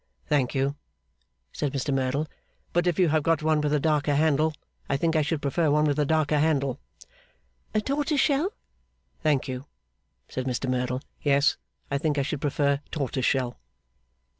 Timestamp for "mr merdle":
1.73-2.25, 10.47-11.03